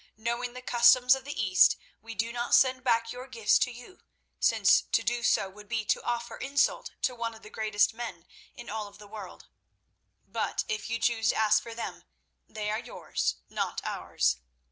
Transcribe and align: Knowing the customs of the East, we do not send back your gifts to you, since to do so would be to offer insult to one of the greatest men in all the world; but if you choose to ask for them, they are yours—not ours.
Knowing 0.17 0.53
the 0.53 0.63
customs 0.63 1.13
of 1.13 1.25
the 1.25 1.39
East, 1.39 1.77
we 2.01 2.15
do 2.15 2.33
not 2.33 2.55
send 2.55 2.83
back 2.83 3.11
your 3.11 3.27
gifts 3.27 3.59
to 3.59 3.69
you, 3.69 3.99
since 4.39 4.81
to 4.91 5.03
do 5.03 5.21
so 5.21 5.47
would 5.47 5.69
be 5.69 5.85
to 5.85 6.01
offer 6.03 6.37
insult 6.37 6.89
to 7.03 7.13
one 7.13 7.35
of 7.35 7.43
the 7.43 7.51
greatest 7.51 7.93
men 7.93 8.25
in 8.55 8.67
all 8.67 8.89
the 8.89 9.05
world; 9.07 9.45
but 10.27 10.63
if 10.67 10.89
you 10.89 10.97
choose 10.97 11.29
to 11.29 11.35
ask 11.35 11.61
for 11.61 11.75
them, 11.75 12.03
they 12.49 12.71
are 12.71 12.79
yours—not 12.79 13.79
ours. 13.83 14.37